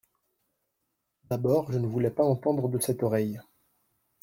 D'abord 1.29 1.71
je 1.71 1.77
ne 1.77 1.85
voulais 1.85 2.09
pas 2.09 2.23
entendre 2.25 2.69
de 2.69 2.79
cette 2.79 3.03
oreille. 3.03 3.39